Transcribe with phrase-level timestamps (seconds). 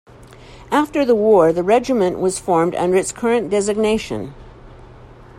[0.71, 4.33] After the war, the regiment was formed under its current designation.